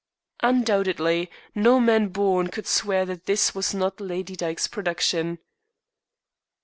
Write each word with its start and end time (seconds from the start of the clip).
"Undoubtedly. 0.41 1.29
No 1.53 1.79
man 1.79 2.07
born 2.07 2.47
could 2.47 2.65
swear 2.65 3.05
that 3.05 3.27
this 3.27 3.53
was 3.53 3.71
not 3.75 4.01
Lady 4.01 4.35
Dyke's 4.35 4.67
production." 4.67 5.37